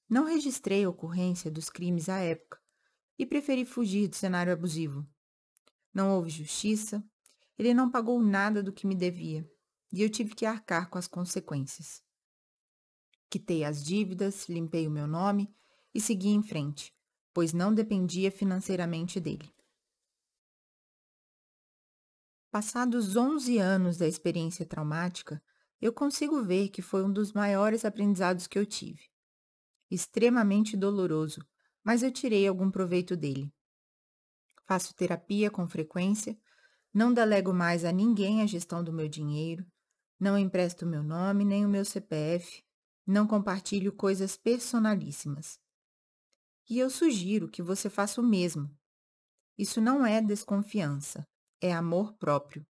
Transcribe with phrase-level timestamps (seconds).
[0.08, 2.62] Não registrei a ocorrência dos crimes à época
[3.18, 5.04] e preferi fugir do cenário abusivo.
[5.92, 7.04] Não houve justiça,
[7.58, 9.50] ele não pagou nada do que me devia
[9.92, 12.04] e eu tive que arcar com as consequências.
[13.28, 15.52] Quitei as dívidas, limpei o meu nome
[15.92, 16.94] e segui em frente,
[17.34, 19.52] pois não dependia financeiramente dele.
[22.52, 25.42] Passados 11 anos da experiência traumática,
[25.82, 29.12] eu consigo ver que foi um dos maiores aprendizados que eu tive
[29.92, 31.46] extremamente doloroso,
[31.84, 33.54] mas eu tirei algum proveito dele.
[34.66, 36.40] Faço terapia com frequência,
[36.94, 39.66] não delego mais a ninguém a gestão do meu dinheiro,
[40.18, 42.64] não empresto meu nome nem o meu CPF,
[43.06, 45.60] não compartilho coisas personalíssimas.
[46.70, 48.70] E eu sugiro que você faça o mesmo.
[49.58, 51.28] Isso não é desconfiança,
[51.60, 52.66] é amor próprio.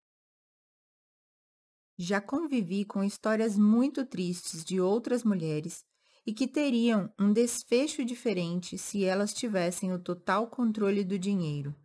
[2.03, 5.85] Já convivi com histórias muito tristes de outras mulheres
[6.25, 11.75] e que teriam um desfecho diferente se elas tivessem o total controle do dinheiro.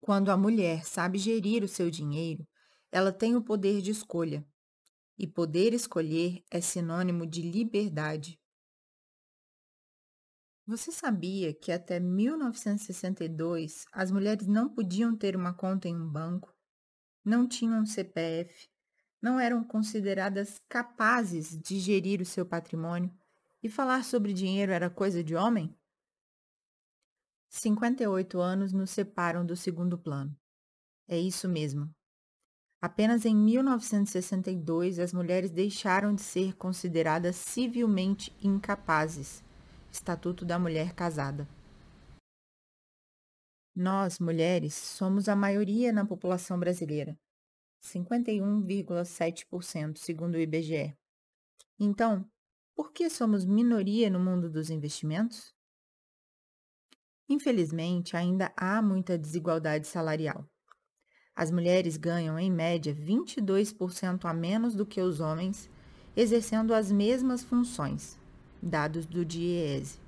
[0.00, 2.44] Quando a mulher sabe gerir o seu dinheiro,
[2.90, 4.44] ela tem o poder de escolha.
[5.16, 8.36] E poder escolher é sinônimo de liberdade.
[10.66, 16.55] Você sabia que até 1962 as mulheres não podiam ter uma conta em um banco,
[17.26, 18.68] não tinham CPF,
[19.20, 23.12] não eram consideradas capazes de gerir o seu patrimônio
[23.60, 25.74] e falar sobre dinheiro era coisa de homem?
[27.48, 30.36] 58 anos nos separam do segundo plano.
[31.08, 31.90] É isso mesmo.
[32.80, 39.42] Apenas em 1962 as mulheres deixaram de ser consideradas civilmente incapazes.
[39.90, 41.48] Estatuto da Mulher Casada.
[43.76, 47.14] Nós, mulheres, somos a maioria na população brasileira.
[47.82, 50.96] 51,7%, segundo o IBGE.
[51.78, 52.26] Então,
[52.74, 55.54] por que somos minoria no mundo dos investimentos?
[57.28, 60.48] Infelizmente, ainda há muita desigualdade salarial.
[61.34, 65.68] As mulheres ganham, em média, 22% a menos do que os homens,
[66.16, 68.18] exercendo as mesmas funções,
[68.62, 70.05] dados do DIEESE.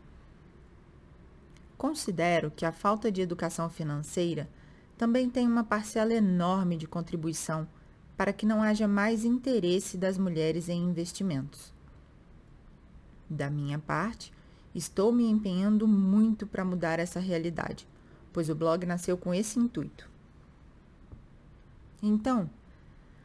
[1.78, 4.50] Considero que a falta de educação financeira
[4.96, 7.68] também tem uma parcela enorme de contribuição
[8.16, 11.72] para que não haja mais interesse das mulheres em investimentos.
[13.30, 14.32] Da minha parte,
[14.74, 17.86] estou me empenhando muito para mudar essa realidade,
[18.32, 20.10] pois o blog nasceu com esse intuito.
[22.02, 22.50] Então,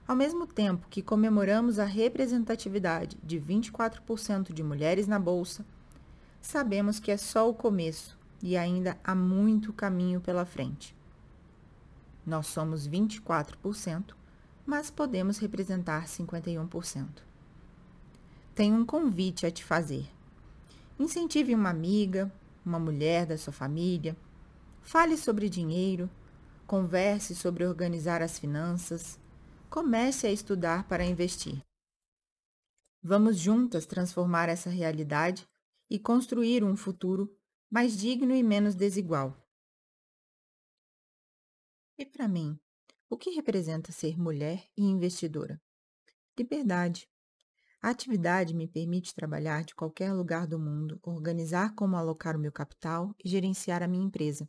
[0.07, 5.65] ao mesmo tempo que comemoramos a representatividade de 24% de mulheres na bolsa,
[6.39, 10.93] sabemos que é só o começo e ainda há muito caminho pela frente.
[12.25, 14.13] Nós somos 24%,
[14.65, 17.07] mas podemos representar 51%.
[18.53, 20.11] Tenho um convite a te fazer.
[20.99, 22.29] Incentive uma amiga,
[22.65, 24.15] uma mulher da sua família.
[24.81, 26.09] Fale sobre dinheiro.
[26.67, 29.17] Converse sobre organizar as finanças.
[29.69, 31.61] Comece a estudar para investir.
[33.01, 35.47] Vamos juntas transformar essa realidade
[35.89, 37.33] e construir um futuro
[37.73, 39.35] mais digno e menos desigual.
[41.97, 42.59] E para mim,
[43.09, 45.59] o que representa ser mulher e investidora?
[46.37, 47.09] Liberdade.
[47.81, 52.51] A atividade me permite trabalhar de qualquer lugar do mundo, organizar como alocar o meu
[52.51, 54.47] capital e gerenciar a minha empresa.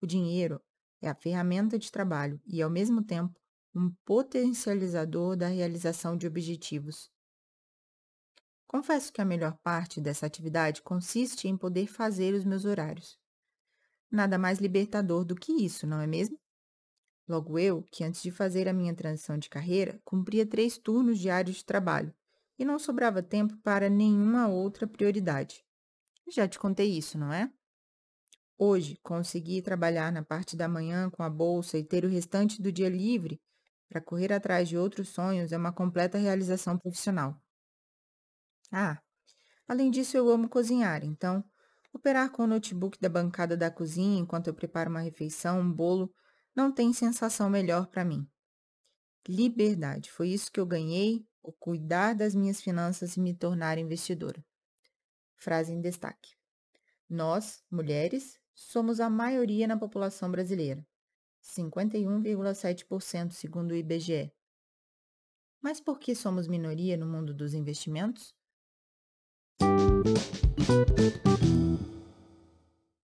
[0.00, 0.60] O dinheiro
[1.00, 3.40] é a ferramenta de trabalho e, ao mesmo tempo,
[3.72, 7.08] um potencializador da realização de objetivos.
[8.72, 13.18] Confesso que a melhor parte dessa atividade consiste em poder fazer os meus horários.
[14.10, 16.40] Nada mais libertador do que isso, não é mesmo?
[17.28, 21.56] Logo eu, que antes de fazer a minha transição de carreira, cumpria três turnos diários
[21.56, 22.14] de trabalho
[22.58, 25.62] e não sobrava tempo para nenhuma outra prioridade.
[26.30, 27.52] Já te contei isso, não é?
[28.56, 32.72] Hoje, conseguir trabalhar na parte da manhã com a bolsa e ter o restante do
[32.72, 33.38] dia livre
[33.86, 37.38] para correr atrás de outros sonhos é uma completa realização profissional.
[38.72, 38.98] Ah,
[39.68, 41.44] além disso, eu amo cozinhar, então,
[41.92, 46.12] operar com o notebook da bancada da cozinha enquanto eu preparo uma refeição, um bolo,
[46.56, 48.26] não tem sensação melhor para mim.
[49.28, 54.44] Liberdade, foi isso que eu ganhei, o cuidar das minhas finanças e me tornar investidora.
[55.36, 56.34] Frase em destaque.
[57.08, 60.86] Nós, mulheres, somos a maioria na população brasileira,
[61.42, 64.32] 51,7% segundo o IBGE.
[65.60, 68.34] Mas por que somos minoria no mundo dos investimentos?
[69.62, 70.02] Música